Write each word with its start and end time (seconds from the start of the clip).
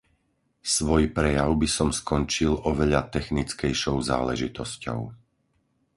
Svoj 0.75 1.05
prejav 1.17 1.51
by 1.61 1.67
som 1.77 1.89
skončil 1.99 2.53
oveľa 2.71 3.01
technickejšou 3.15 3.95
záležitosťou. 4.11 4.99